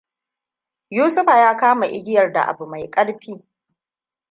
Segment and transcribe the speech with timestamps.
[0.89, 3.45] Yusufa ya kama igiyar da abu mai ƙarfi.